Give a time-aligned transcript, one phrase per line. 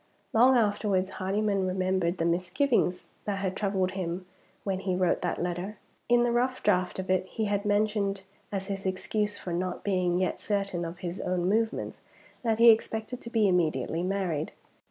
[0.33, 4.25] Long afterwards, Hardyman remembered the misgivings that had troubled him
[4.63, 5.77] when he wrote that letter.
[6.09, 10.17] In the rough draught of it, he had mentioned, as his excuse for not being
[10.17, 12.01] yet certain of his own movements,
[12.41, 14.53] that he expected to be immediately married.